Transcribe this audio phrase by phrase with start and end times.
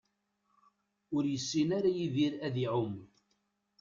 [1.15, 2.95] Ur yessin ara Yidir ad iɛumm.